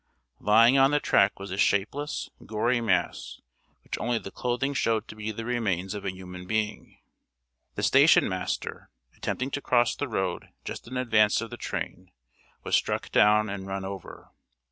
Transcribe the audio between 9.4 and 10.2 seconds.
to cross the